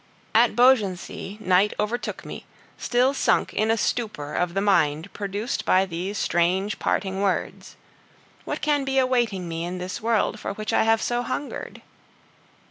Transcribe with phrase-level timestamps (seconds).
[0.33, 5.85] At Beaugency night overtook me, still sunk in a stupor of the mind produced by
[5.85, 7.75] these strange parting words.
[8.43, 11.83] What can be awaiting me in this world for which I have so hungered?